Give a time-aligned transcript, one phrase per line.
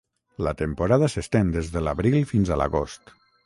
[0.47, 3.19] La temporada s'estén des de l'abril fins a l'agost.